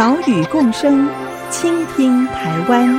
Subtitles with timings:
[0.00, 1.06] 岛屿共生，
[1.50, 2.98] 倾听台湾。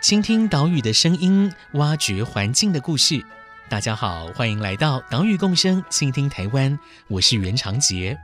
[0.00, 3.20] 倾听岛屿的声音，挖掘环境的故事。
[3.68, 6.78] 大家好，欢迎来到岛屿共生，倾听台湾。
[7.08, 8.16] 我是袁长杰。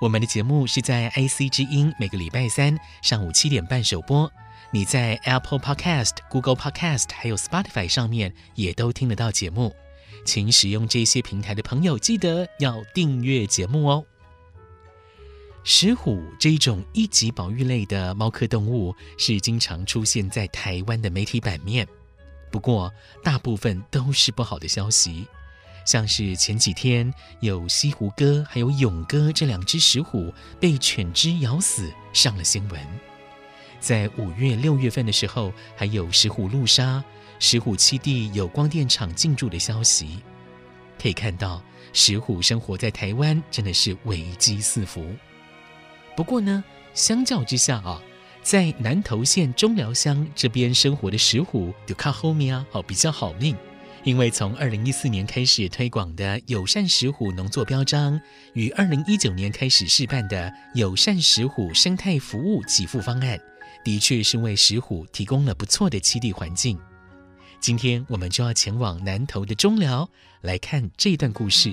[0.00, 4.32] 我们的节目是在 IC 之音每个礼拜三上午七点半首播。
[4.74, 9.76] 你在 Apple Podcast、Google Podcast 还有 Spotify 上面也都听得到节目。
[10.24, 14.02] 请使用这些平台的朋友记得要订阅节目哦。
[15.62, 21.86] 石虎这一种一级保育类的猫科动物是经常出现在台湾的媒体版面，
[22.50, 22.90] 不过
[23.22, 25.26] 大部分都是不好的消息，
[25.84, 32.80] 像是前几天有西湖哥还有勇哥这两只石虎被犬只咬死上了新闻，
[33.82, 37.02] 在五月六月份的时候还有石虎路杀、
[37.40, 40.20] 石虎七地有光电厂进驻的消息，
[41.02, 41.60] 可以看到
[41.92, 45.04] 石虎生活在台湾真的是危机四伏。
[46.14, 46.62] 不过呢，
[46.94, 48.00] 相较之下啊，
[48.40, 53.56] 在南投县中寮乡这边生活的石虎就靠后面啊，好比较好命，
[54.04, 58.20] 因为从二零一四年开始推广的友善石虎农作标章，
[58.52, 63.40] 与二零一九年开始试办的友善石虎生态服务给付方案，
[63.84, 66.78] 的确是为石虎提供了不错的栖地环境。
[67.60, 70.08] 今天我们就要前往南投的中寮
[70.40, 71.72] 来看这段故事。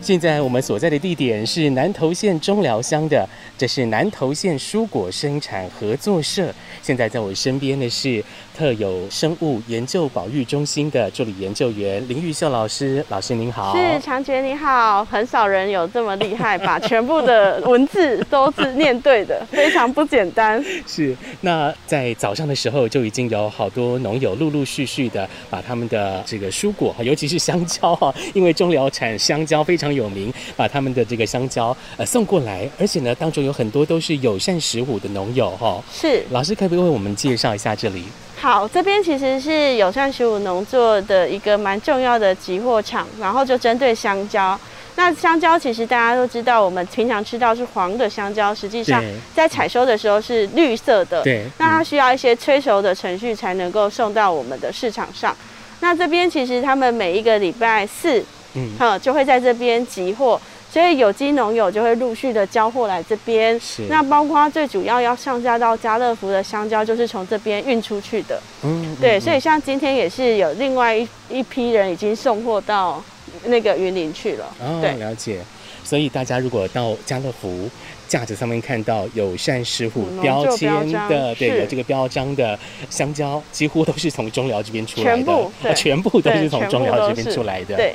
[0.00, 3.28] 现在我们所在的地点是南投县中寮乡的，
[3.58, 6.54] 这是南投县蔬果生产合作社。
[6.82, 8.24] 现在在我身边的是
[8.58, 13.72] 特有生物研究保育中心的助理研究员林玉秀老师，老师您好。
[13.76, 20.60] 是长杰你好，很少人有这么厉害，把 全部的文字都是念对的，非常不简单。
[20.88, 35.80] 是，那在早上的时候就已经有好多农友陆陆续续的把他们的这个蔬果，尤其是香蕉哈，因为中寮产香蕉非常有名，把他们的这个香蕉呃送过来，而且呢当中有很多都是友善食虎的农友哈。
[35.92, 38.02] 是，老师可不可以为我们介绍一下这里？
[38.40, 44.58] 好，这边其实是友善十五农作的一个蛮重要的集货场，然后就针对香蕉。
[44.94, 49.02] 那香蕉其实大家都知道，我们平常吃到是黄的香蕉，实际上
[49.34, 51.22] 在采收的时候是绿色的。
[51.22, 51.46] 对。
[51.58, 55.36] 那它需要一些催熟的程序才能够送到我们的市场上。
[55.80, 60.40] 那这边其实他们每一个礼拜四，嗯，就会在这边集货。
[60.70, 68.40] 所以有机农友就会陆续的交货来这边，是那包括最主要要上架到家乐福的香蕉，就是从这边运出去的。
[68.62, 73.02] 嗯，对嗯，所以像今天也是有另外一一批人已经送货到
[73.44, 74.44] 那个云林去了。
[74.60, 75.40] 哦，对，了解。
[75.82, 77.66] 所以大家如果到家乐福
[78.06, 80.70] 架子上面看到有善食虎标签
[81.08, 82.58] 的，对，有这个标章的
[82.90, 87.74] 香蕉，几乎都是从中寮这边出来的，全部，对，全部都是从中寮这边出来的。
[87.74, 87.94] 对。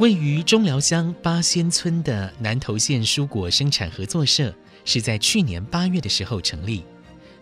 [0.00, 4.52] 位于中寮乡八仙村的南投县蔬果生产合作社，
[4.84, 6.82] 是在去年八月的时候成立。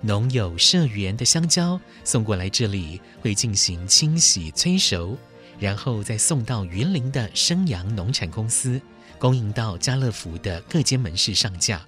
[0.03, 5.17] 农友社员的香蕉送过来这里，会进行清洗催熟，
[5.59, 8.79] 然后再送到云林的生阳农产公司，
[9.19, 11.81] 供应到家乐福的各间门市上架。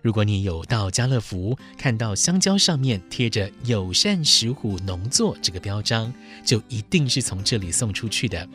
[0.00, 6.12] 如果你有到家乐福看到香蕉上面贴着“友善石虎农作”这个标章，
[6.44, 8.48] 就一定是从这里送出去的。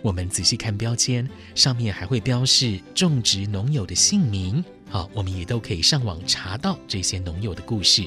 [0.00, 4.64] 我们仔细看标签，上面还会标示种植农友的姓名。
[4.88, 8.04] 好，我们也都可以上网查到这些农友的故事。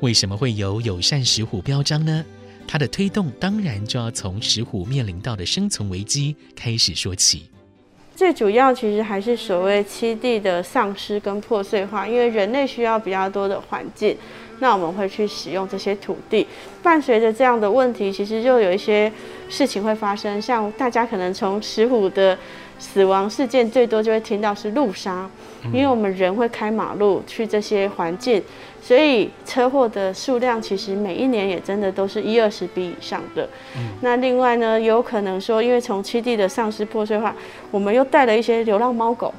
[0.00, 2.24] 为什么会有友善石虎标章呢？
[2.66, 7.50] 它的推动当然就要从石虎面临到的生存危机开始说起。
[8.14, 14.16] 最主要其实还是所谓栖地的丧失跟破碎化，因为人类需要比较多的环境，
[14.58, 16.46] 那我们会去使用这些土地。
[16.82, 19.10] 伴随着这样的问题，其实就有一些
[19.50, 22.38] 事情会发生，像大家可能从石虎的
[22.78, 25.28] 死亡事件最多就会听到是路杀，
[25.64, 28.42] 因为我们人会开马路去这些环境。
[28.82, 33.46] 所以车祸的数量其实每一年也真的都是一二十笔以上的。
[33.76, 33.90] 嗯。
[34.00, 37.34] 那另外呢，有可能说，因为从七地的丧尸破碎化，
[37.70, 39.34] 我们又带了一些流浪猫狗，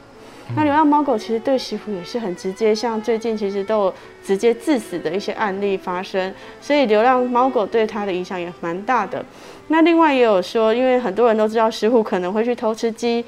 [0.55, 3.93] 那流浪猫狗其实对石虎也是很直接，像最近其实都有
[4.23, 9.23] 直接致死的一些案例发生，所以流浪猫狗对它的影响也蛮大的。
[9.69, 13.23] 那另外也有说，因为很多人都知道石虎可能会去偷吃鸡，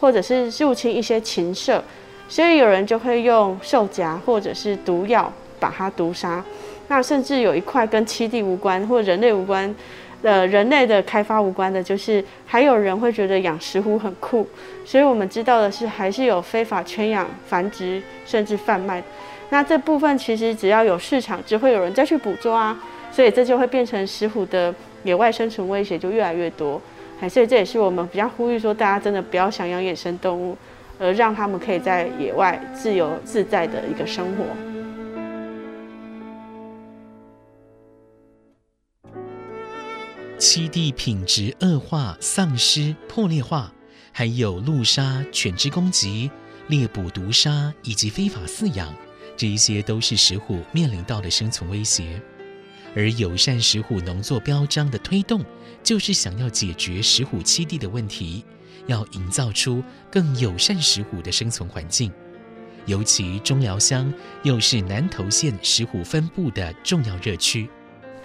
[0.00, 1.82] 或者是入侵一些禽舍，
[2.28, 6.44] 所以有人就会用兽夹或者是毒药把它毒杀。
[6.88, 9.74] 那甚至有一块跟栖地无关或人类无关。
[10.22, 14.44] 呃，人类的开发无关的，就是还有人会觉得养石虎很酷，
[14.84, 19.00] 所以我们知道的是，还是有非法圈养、繁殖甚至贩卖。
[19.50, 22.76] 那这部分其实只要有市场，就会有人再去捕捉啊，
[23.12, 24.74] 所以这就会变成石虎的
[25.04, 26.80] 野外生存威胁就越来越多。
[27.20, 30.56] 哎，所以这也是我们比较呼吁说，大家真的不要想养野生动物，
[30.98, 34.67] 而让他们可以在野外自由自在的一个生活。
[40.38, 43.72] 栖地品质恶化、丧失、破裂化，
[44.12, 46.30] 还有路杀、犬只攻击、
[46.68, 48.94] 猎捕毒杀以及非法饲养，
[49.36, 52.22] 这一些都是石虎面临到的生存威胁。
[52.94, 55.44] 而友善石虎农作标章的推动，
[55.82, 58.44] 就是想要解决石虎栖地的问题，
[58.86, 62.12] 要营造出更友善石虎的生存环境。
[62.86, 64.12] 尤其中寮乡
[64.44, 67.68] 又是南投县石虎分布的重要热区。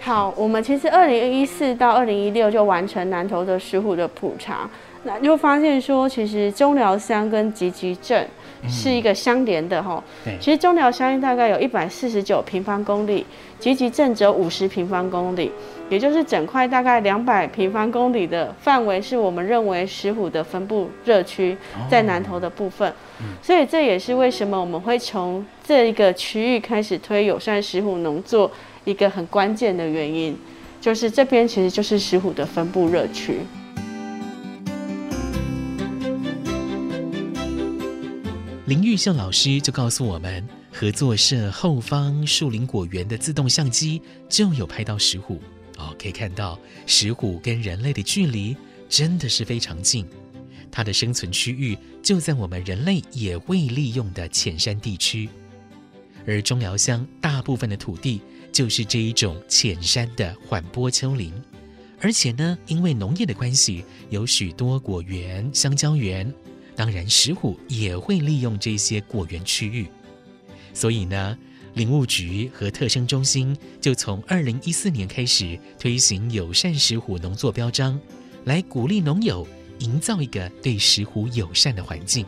[0.04, 4.68] 好，我们其实二零一四到二零一六就完成南投的石虎的普查，
[5.04, 8.28] 那就发现说，其实中寮乡跟集集镇
[8.68, 10.04] 是一个相连的哈。
[10.26, 13.24] 嗯、其实中寮乡大概有一百四十九平方公里，
[13.58, 15.50] 集集镇只有五十平方公里，
[15.88, 21.56] 也就是整块大概两百平方公里的范围，是我们认为石虎的分布热区
[21.88, 22.86] 在南投的部分。
[22.90, 28.50] 哦嗯、所以这也是为什么我们会从这一个区域开始推友善石虎农作。
[28.84, 30.36] 一个很关键的原因，
[30.80, 33.40] 就是这边其实就是石虎的分布热区。
[38.66, 45.40] 林玉秀老师就告诉我们，合作社后方树林果园的自动相机就有拍到石虎
[45.76, 48.56] 哦，可以看到石虎跟人类的距离
[48.88, 50.06] 真的是非常近，
[50.70, 55.28] 它的生存区域就在我们人类也未利用的浅山地区，
[56.26, 58.20] 而中寮乡大部分的土地。
[58.54, 61.32] 就是这一种浅山的缓坡丘陵，
[62.00, 66.32] 而且呢，因为农业的关系，有许多果园、香蕉园，
[66.76, 69.88] 当然石虎也会利用这些果园区域。
[70.72, 71.36] 所以呢，
[71.74, 78.00] 林务局和特生中心就从二零一四年开始推行友善石虎农作标章，
[78.44, 79.44] 来鼓励农友
[79.80, 82.24] 营造一个对石虎友善的环境。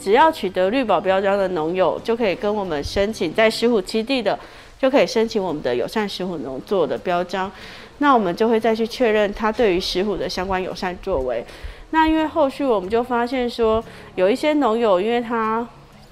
[0.00, 4.36] 只要取得绿保标章的农友，就可以跟我们申请在石虎基地的。
[4.80, 7.50] 就可以申请我们的友善石虎农作的标章，
[7.98, 11.44] 那我们就会再去确认他对于石虎的相关友善作为。
[11.90, 13.84] 那因为后续我们就发现说，
[14.14, 15.66] 有一些农友，因为他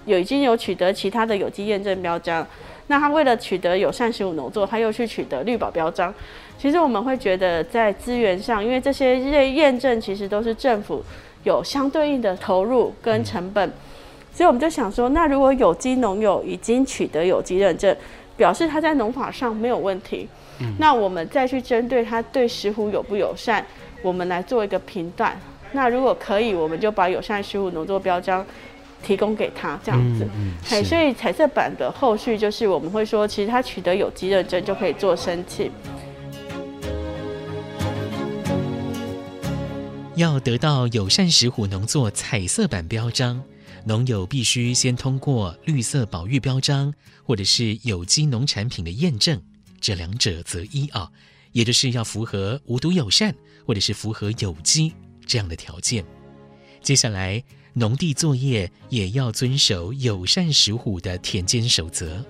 [0.05, 2.47] 有已经有取得其他的有机验证标章，
[2.89, 6.13] 那他为了取得友善石虎农作，他又去取得绿保标章。
[6.59, 9.19] 其实我们会觉得在资源上，因为这些
[9.51, 11.03] 验证其实都是政府
[11.45, 13.73] 有相对应的投入跟成本，
[14.35, 17.97] 所以我们就想说，那如果有机农友已经取得有机认证，
[18.39, 20.27] 表示他在农法上没有问题，
[20.61, 23.67] 嗯、那我们再去针对他对石虎友不友善，
[24.01, 25.39] 我们来做一个评断。
[25.73, 28.47] 那如果可以，我们就把友善石虎农作标章
[29.03, 30.25] 提供给他，这样子。
[30.37, 35.71] 嗯嗯、所以彩色版的后续就是我们会说，其实他取得有机认证就可以做申请。
[40.15, 43.43] 要得到友善石虎农作彩色版标章。
[43.89, 46.93] 农友必须先通过绿色保育标章，
[47.25, 49.41] 或者是有机农产品的验证，
[49.81, 51.11] 这两者择一啊，
[51.53, 54.93] 也就是要符合无毒友善，或者是符合有机
[55.27, 56.05] 这样的条件。
[56.83, 57.43] 接下来，
[57.73, 62.23] 农地作业也要遵守友善食虎的田间守则。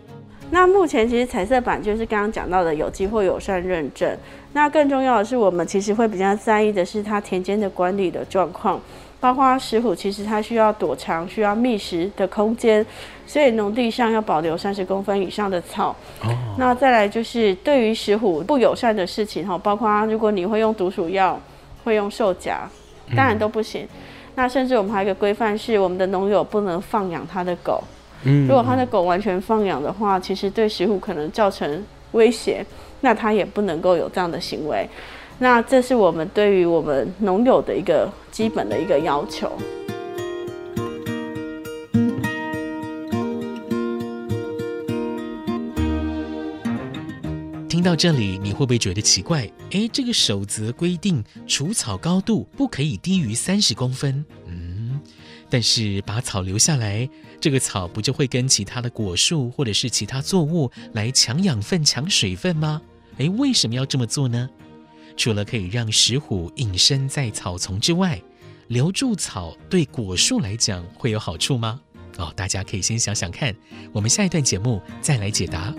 [0.52, 4.16] 那目前其实彩色版就是刚刚讲到的有机或友善认证。
[4.52, 8.80] 那更重要的是，我们其实会比较在意的是它田间的管理的状况。
[9.20, 12.84] 包括石虎，其实它需要躲藏、需要觅食的空间，
[13.26, 15.94] 所以农地上要保留三十公分以上的草。
[16.22, 16.28] 哦。
[16.56, 21.40] 那再来就是对于石虎不友善的事情哈，包括如果你会用毒鼠药、
[21.82, 22.68] 会用兽夹，
[23.16, 23.82] 当然都不行。
[23.82, 23.88] 嗯、
[24.36, 27.82] 那甚至我们还有一个规范是，我们的农友不能放养他的狗。
[28.22, 28.46] 嗯。
[28.46, 32.64] 如果他的狗完全放养的话，其实对石虎可能造成威胁，
[33.00, 34.88] 那他也不能够有这样的行为。
[35.40, 39.52] 那这是我们对于我们农友的一个基本的一个要求。
[47.68, 49.48] 听到这里，你会不会觉得奇怪？
[49.70, 54.24] 诶，这个守则规定除草高度不可以低于三十公分。
[54.46, 54.98] 嗯，
[55.48, 57.08] 但是把草留下来，
[57.40, 62.82] 这个草不就会跟其他的果树或者是其他作物来抢养分、抢水分吗？
[63.18, 64.50] 诶，为什么要这么做呢？
[65.18, 68.22] 除了可以让石虎隐身在草丛之外，
[68.68, 71.80] 留住草对果树来讲会有好处吗？
[72.18, 73.54] 哦，大家可以先想想看，
[73.92, 75.74] 我们下一段节目再来解答。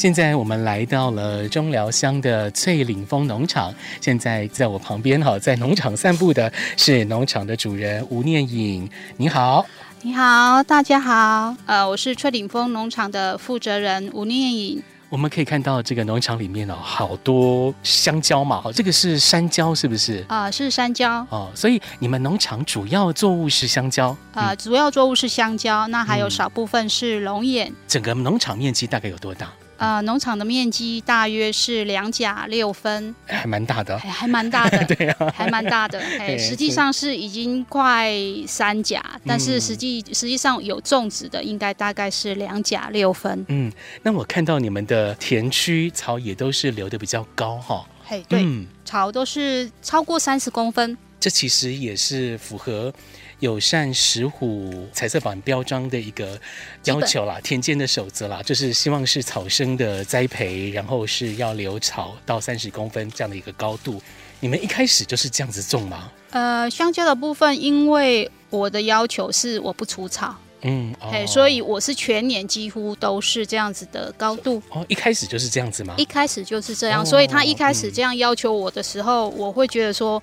[0.00, 3.70] 现在我们来到了中寮乡的翠岭峰农场。
[4.00, 8.88] 现在在我旁边哈，在农场散步的是农场的主人吴念颖。
[9.18, 9.66] 你好，
[10.00, 11.54] 你好，大家好。
[11.66, 14.82] 呃，我是翠岭峰农场的负责人吴念颖。
[15.10, 20.24] 我们可以看到这个农场里面哦，好多香蕉嘛，这个是山蕉是不是？
[20.28, 21.50] 啊、呃，是山蕉哦。
[21.54, 24.16] 所以你们农场主要作物是香蕉？
[24.32, 27.68] 呃，主要作物是香蕉，那还有少部分是龙眼。
[27.68, 29.46] 嗯、整个农场面积大概有多大？
[29.80, 35.98] 呃，农场的面积大约是两甲六分，还蛮大的，还还蛮大的， 对啊，还蛮大的。
[36.20, 38.12] 哎，实际上是已经快
[38.46, 43.42] 三甲，但是实际实际上有种植的应该大概是两甲六分。
[43.48, 43.72] 嗯，
[44.02, 47.82] 那我看到你们的田区草也都是留的比较高哈。
[48.04, 50.98] 嘿，对，嗯、草都是超过三十公分。
[51.20, 52.92] 这其实也是符合。
[53.38, 56.38] 友善石虎彩色板标章的一个
[56.84, 63.98] 要求啦，田间的守则啦，就是希望是草生的栽培，然后是要留草到三十公分这样的一个高度。
[64.40, 66.12] 你们一开始就是这样子种吗？
[66.32, 74.62] 呃，香蕉的部分，因为我的要求是我不除草，嗯，哎、哦，所以我是全年几乎都是这样子的高度。
[74.68, 75.94] 哦，一开始就是这样子吗？
[75.96, 80.22] 一开始就是这样，哦、所以他一开始这样要求我的时候，嗯、我会觉得说。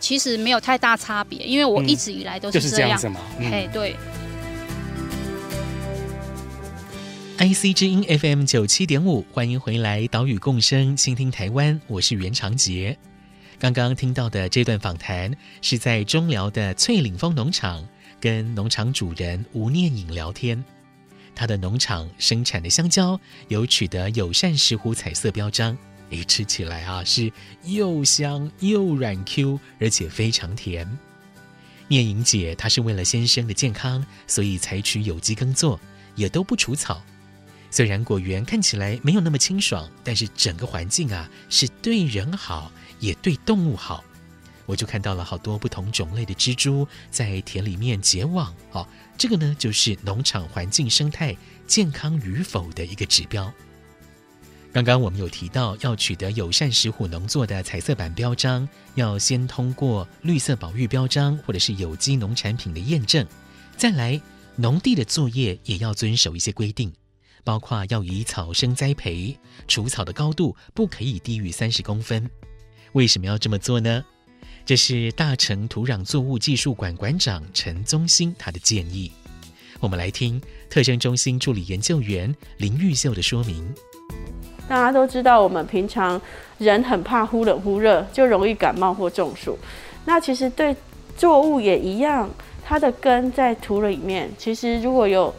[0.00, 3.20] 其实没有太大差别，因为我一直以来都是这样，嗯就是、这样子嘛。
[3.40, 3.96] 哎、嗯，对。
[7.36, 12.96] IC 之音 FM 九七点五，欢迎回来，岛屿共生，倾听台湾，我是袁长杰。
[13.58, 17.86] 刚刚听到的这段访谈是在中寮的翠岭峰农场，
[18.20, 20.62] 跟农场主人吴念颖聊天。
[21.34, 25.76] 他的农场生产的香蕉有取得友善石虎彩色标章。
[26.22, 27.32] 吃起来啊是
[27.64, 30.86] 又香又软 Q，而且非常甜。
[31.88, 35.80] 念颖姐她是为了先生的健康，所以采取有机耕作，
[36.14, 37.02] 也都不除草。
[37.70, 44.04] 虽然果园看起来没有那么清爽，但是整个环境啊是对人好，也对动物好。
[44.66, 48.86] 我就看到了好多不同种类的蜘蛛在田里面结网，哦，
[49.18, 53.52] 这个呢就是农场环境生态健康与否的一个指标。
[54.74, 63.24] 刚刚我们有提到，要取得友善石虎农作的彩色版标章，要先通过绿色保育标章或者是有机农产品的验证。
[63.76, 64.20] 再来，
[64.56, 66.92] 农地的作业也要遵守一些规定，
[67.44, 69.38] 包括要以草生栽培，
[69.68, 72.28] 除草的高度不可以低于三十公分。
[72.94, 74.04] 为什么要这么做呢？
[74.66, 79.12] 这是大成土壤作物技术馆馆长陈宗兴他的建议。
[79.78, 83.72] 我们来听特生中心助理研究员林玉秀的说明。
[84.68, 86.20] 大家都知道，我们平常
[86.58, 89.58] 人很怕忽冷忽热，就容易感冒或中暑。
[90.06, 90.74] 那其实对
[91.16, 92.28] 作物也一样，
[92.64, 94.30] 它的根在土里面。
[94.38, 95.32] 其实如果有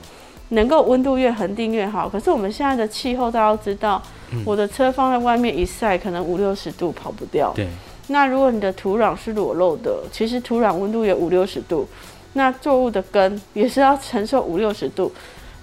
[0.49, 2.07] 能够温度越恒定越好。
[2.07, 4.01] 可是我们现在的气候，大家都知道，
[4.45, 7.51] 我的车放在外面一晒，可能五六十度跑不掉。
[7.55, 7.67] 对。
[8.07, 11.87] 那如果你的土壤是裸露的，其实土壤温度也五六十度，
[12.33, 15.11] 那作物的根也是要承受五六十度。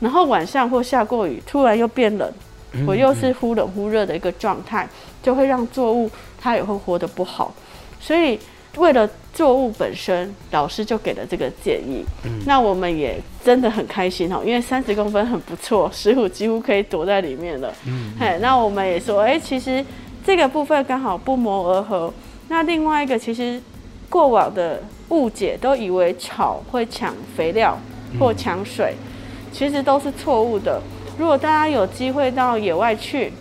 [0.01, 2.33] 然后晚上或下过雨，突然又变冷。
[2.87, 4.89] 我又是忽冷忽热的一个状态，
[5.23, 6.11] 就会让作物
[6.41, 7.55] 它也会活得不好。
[8.01, 8.39] 所以
[8.77, 12.05] 为了作物本身，老师就给了这个建议。
[12.47, 17.73] 那我们也真的很开心哦，因为三十公分很不错，石虎几乎可以躲在里面了。
[17.87, 19.85] 嗯，嘿，那我们也说，哎，其实
[20.25, 22.13] 这个部分刚好不谋而合。
[22.49, 23.61] 那另外一个，其实
[24.09, 27.79] 过往的误解都以为草会抢肥料
[28.19, 28.95] 或抢水，
[29.53, 30.81] 其实都是错误的。
[31.19, 33.33] 如果大家有机会到野外去，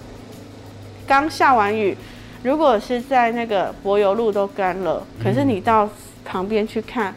[1.07, 1.95] 刚下完雨，
[2.43, 5.89] 如果是在那个柏油路都干了，可是你到
[6.25, 7.13] 旁边去看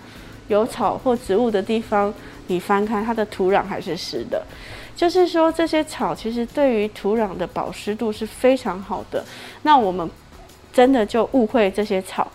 [0.48, 2.12] 有草或植物的地方，
[2.46, 4.42] 你翻开它的土壤还是湿的，
[4.94, 9.24] 就是说这些草其实对于土壤的保湿度是非常好的。
[9.62, 10.08] 那我们
[10.72, 12.30] 真的就误会这些草，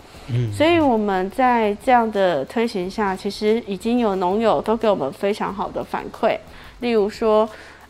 [0.53, 6.37] 所以我们在这样的推行下，其实已经有农友都给我们非常好的反馈，
[6.81, 7.49] 例如说。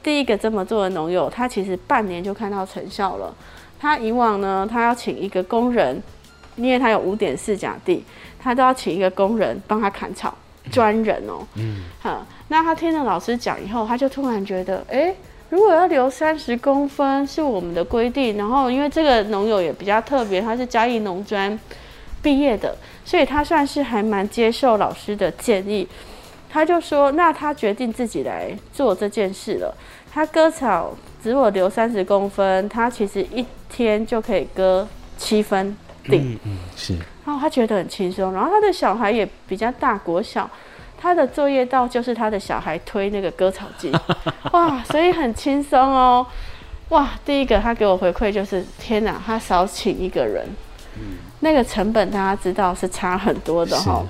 [0.10, 3.32] 第一个这么做的农友，他其实半年就看到成效了。
[3.80, 6.02] 他以往呢，他要请一个工人
[6.56, 8.04] 因为他有五点四甲地，
[8.42, 10.36] 他都要请一个工人帮他砍草，
[10.72, 11.46] 专人哦。
[11.58, 11.84] 嗯。
[12.00, 15.16] 好，那他听了老师讲以后，他就突然觉得，哎、欸，
[15.50, 21.58] 如果要留三十公分是我们的规定，然后因为这个农友也比较特别，他是嘉义农专
[22.24, 22.76] 毕业的，
[23.06, 25.88] 所以他算是还蛮接受老师的建议。
[26.52, 29.72] 他就说，那他决定自己来做这件事了。
[30.12, 34.88] 他割草只我留三十公分，他其实一天就可以割
[35.18, 36.18] 七分地。
[36.18, 36.96] 嗯嗯，是。
[37.26, 40.50] 然后他觉得很轻松，然后他的小孩也比较大，国小，
[40.98, 43.92] 他的作业到就是他的小孩推那个割草机，
[44.52, 46.26] 哇，所以很轻松哦。
[46.90, 50.44] 哇，第一个他给我回馈就是，天哪，他少请一个人，
[50.96, 54.04] 嗯，那个成本大家知道是差很多的哈。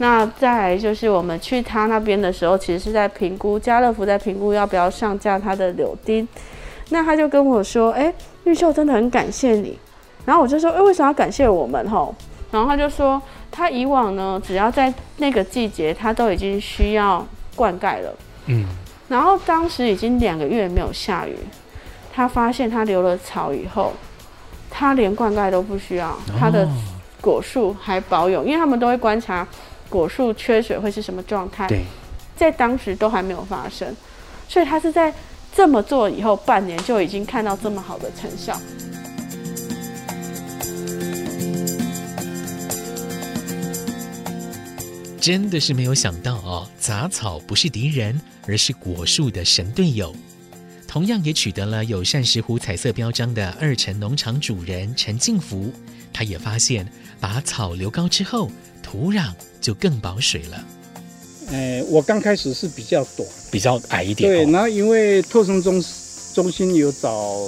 [0.00, 6.26] 那再来就是我们去他那边的时候，其实是在评估家乐福在评估要不要上架他的柳丁。
[6.88, 8.14] 那他就跟我说：“哎、欸，
[8.44, 9.78] 玉秀真的很感谢你。”
[10.24, 12.14] 然后我就说：“哎、欸，为什么要感谢我们？”吼，
[12.50, 13.20] 然后他就说
[13.52, 17.22] ：“他以往呢，只要在那个季节，他都已经需要
[17.54, 18.16] 灌溉了。
[18.46, 18.64] 嗯，
[19.08, 21.36] 然后当时已经两个月没有下雨，
[22.10, 23.92] 他发现他留了草以后，
[24.70, 26.66] 他连灌溉都不需要，他的
[27.20, 29.46] 果树还保有，因为他们都会观察。”
[29.90, 31.66] 果树缺水会是什么状态？
[31.68, 31.84] 对，
[32.36, 33.94] 在当时都还没有发生，
[34.48, 35.12] 所以他是在
[35.54, 38.58] 这么做以后半年就已经看到这么好的成效。
[45.20, 48.18] 真的是没有想到哦，杂草不是敌人，
[48.48, 50.14] 而是果树的神队友。
[50.88, 55.70] 同样也取得了友善石湖彩色标章的二陈农场主人陈进福，
[56.12, 58.50] 他也发现把草留高之后，
[58.90, 59.30] 土壤
[59.60, 60.64] 就更保水了。
[61.52, 64.28] 呃，我刚开始是比较短，比较矮一点。
[64.28, 65.80] 对，然后因为特生中
[66.34, 67.38] 中心有找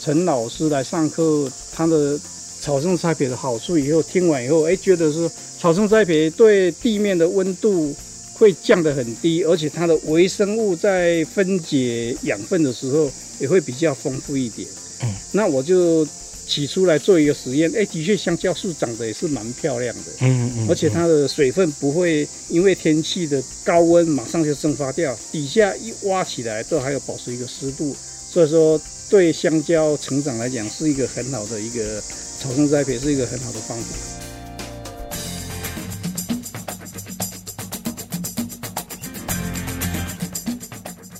[0.00, 2.18] 陈老师来上课，他的
[2.62, 7.94] 草生栽培的好处，以后听完以后，哎，觉得是草生栽培对地面的温度
[8.32, 14.66] 会降得很低，而且它的微生物在分解养分的时候也会比较丰富一点。
[15.02, 16.06] 嗯，那我就。
[16.50, 27.94] 起初来做一个实验，哎，的确香蕉树长得也是蛮漂亮的，嗯嗯，而且它的水分不会因为天气的高温马上就蒸发掉，底下一挖起来都还有保持一个湿度，
[28.28, 33.96] 所以说对香蕉成长来讲是一个很好的一个草生栽培，是一个很好的方法。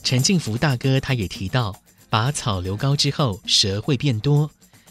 [0.02, 1.76] 陈进福大哥他也提到，
[2.08, 4.50] 把草留高之后，蛇会变多。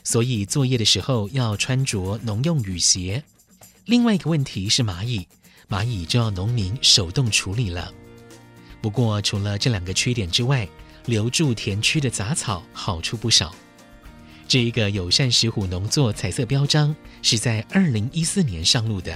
[0.09, 3.23] 所以作业的时候要穿着农用雨鞋。
[3.85, 5.27] 另外一个问题是蚂蚁，
[5.69, 7.93] 蚂蚁就要农民手动处理了。
[8.81, 10.67] 不过除了这两个缺点之外，
[11.05, 13.53] 留住田区的杂草好处不少。
[14.47, 19.15] 这一个友善石虎农作彩色标章是在二零一四年上路的。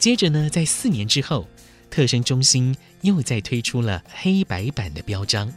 [0.00, 1.46] 接着呢，在四年之后，
[1.88, 5.48] 特生中心又再推出了黑白版的标章。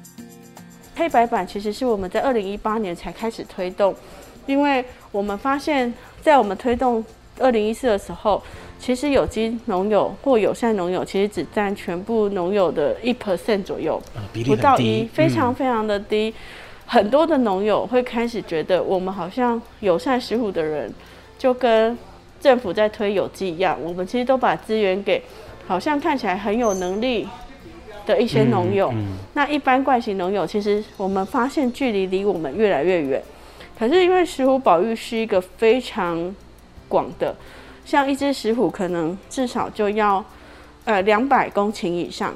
[0.94, 3.96] 黑白版其实是我们在二零一八年才开始推动。
[4.46, 7.04] 因为我们发现，在我们推动
[7.40, 8.42] 二零一四的时候，
[8.80, 14.02] 其实有机农友或友善农友其实只占全部农友的一 percent 左右，
[14.46, 16.30] 不到一，非常非常的低。
[16.30, 16.34] 嗯、
[16.86, 20.92] 很多的农友会开始觉得，我们好像友善食虎的人，
[21.38, 21.98] 就跟
[22.40, 25.22] 政府在推有机一样，我们其实都把资源给
[25.68, 27.28] 好像看起来很有能力
[28.06, 28.90] 的一些农友。
[28.94, 33.22] 嗯嗯、那一般惯性农友，其实我们发现距离离我们越来越远。
[33.82, 36.36] 可是因为石虎保育是一个非常
[36.88, 37.36] 广的，
[37.84, 40.24] 像一只石虎可能至少就要
[40.86, 42.32] 呃两百公顷以上，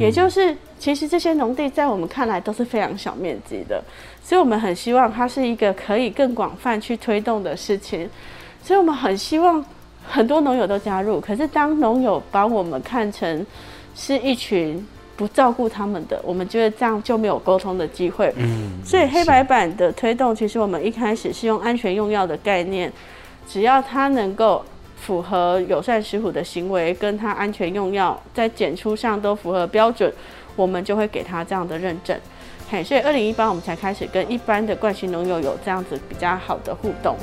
[0.00, 3.80] 也就是其实这些农地在我们看来都是非常小面积的，
[4.24, 8.10] 所以我们很希望它是一个可以更广泛去推动的事情，
[8.60, 9.64] 所以我们很希望
[10.04, 11.20] 很多农友都加入。
[11.20, 13.46] 可是当农友把我们看成
[13.94, 14.84] 是一群。
[15.16, 18.32] 不照顾他们的，我们觉得这样就没有沟通的机会。
[18.36, 22.92] 嗯，所以黑白版的推动，其实我们一开始是用安全用药的概念，
[23.46, 24.64] 只要它能够
[24.96, 30.12] 符合友善食虎的行为，跟它安全用药在检出上都符合标准，
[30.56, 32.18] 我们就会给他这样的认证。
[32.70, 37.16] 嘿，所以二零一八我们才开始跟一般的惯性农友有这样子比较好的互动。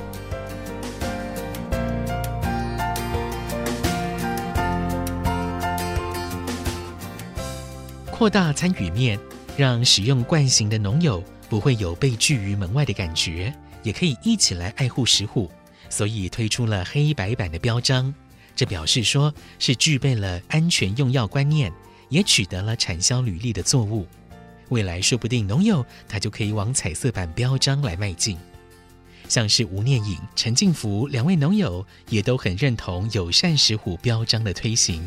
[8.19, 9.17] 扩大参与面，
[9.55, 15.49] 让使用惯行的农友不会有被拒于门外的感觉，也可以一起来爱护石虎，
[15.89, 18.13] 所以推出了黑白版的标章。
[18.57, 21.71] 这表示说是具备了安全用药观念，
[22.09, 24.05] 也取得了产销履历的作物。
[24.67, 28.37] 未来说不定农友他就可以往彩色版标章来迈进。
[29.29, 35.01] 像是吴念颖、陈进福两位农友也都很认同友善石虎标章的推行。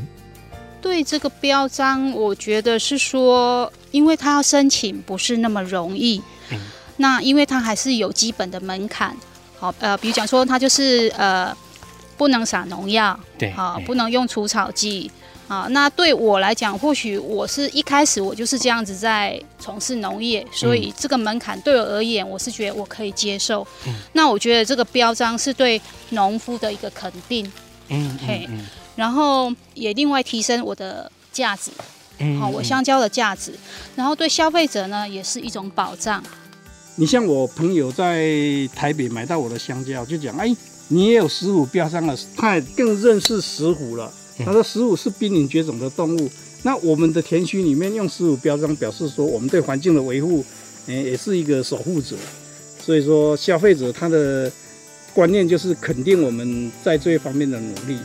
[0.83, 6.21] 对这个标章，我觉得是说，因为他要申请不是那么容易。
[6.51, 6.59] 嗯、
[6.97, 9.17] 那因为他还是有基本的门槛。
[9.59, 11.57] 好，呃，比如讲说，他就是呃，
[12.17, 15.11] 不能撒农药，对，啊，不能用除草剂。
[15.49, 23.67] 啊，那对我来讲，或许我是一开始我就是这样子在从事农业，所以这个门槛对我而言，我是觉得我可以接受。
[23.87, 27.51] 嗯，那我觉得这个标章是对农夫的一个肯定。
[27.89, 28.49] 嗯，嘿，
[29.03, 31.73] 然后也另外提升我的价值。
[32.19, 33.53] 嗯，好，我香蕉的价值，
[33.97, 36.23] 然后对消费者呢也是一种保障。
[36.95, 38.31] 你像我朋友在
[38.77, 40.55] 台北买到我的香蕉，就讲，哎，
[40.87, 44.09] 你也有石虎标章了，他也更认识石虎了。
[44.45, 46.31] 他说：“石虎是濒临绝种的动物，
[46.63, 50.45] 那我们的田区里面用石虎标章，表示说我们对环境的维护，
[50.87, 52.15] 嗯，也是一个守护者。
[52.81, 54.51] 所以说，消费者他的
[55.13, 57.99] 观念就是肯定我们在这一方面的努力。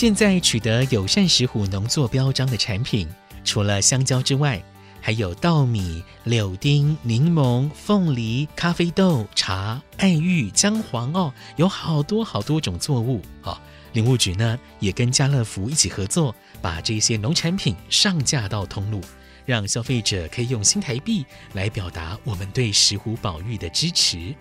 [0.00, 3.06] 现在取得友善石虎农作标章的产品，
[3.44, 4.58] 除了香蕉之外。”
[4.98, 13.60] 还有稻米、柳丁、柠檬、凤梨、咖啡豆、茶、爱玉、姜黄哦，有好多好多种作物哦。
[13.92, 19.02] 林务局呢也跟家乐福一起合作，把这些农产品上架到通路，
[19.44, 24.34] 让消费者可以用新台币来表达我们对石虎保育的支持。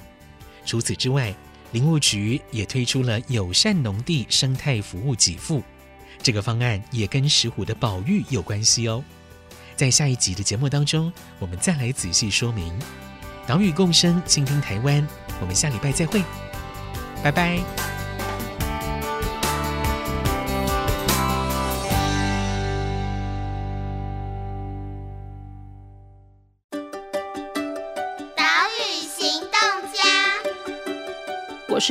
[0.65, 1.35] 除此之外，
[1.71, 5.63] 林务局也推出了友善农地生态服务给付，
[6.21, 9.03] 这个方案也跟石虎的保育有关系哦。
[9.75, 12.73] 在下一集的节目当中，我们再来仔细说明。
[13.47, 15.07] 岛屿共生，倾听台湾。
[15.39, 16.21] 我们下礼拜再会，
[17.23, 17.88] 拜拜。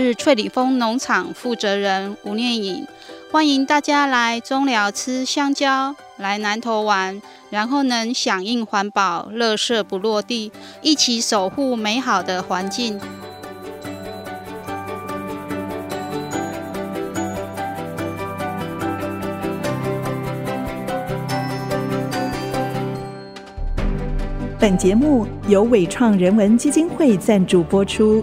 [0.01, 2.87] 是翠里峰农场负责人吴念颖，
[3.33, 7.21] 欢迎大家来中寮吃香蕉，来南投玩。
[7.51, 13.01] 然后能响应环保，垃圾不落地，一起守护美好的环境。
[24.61, 28.23] 本节目由伟创人文基金会赞助播出。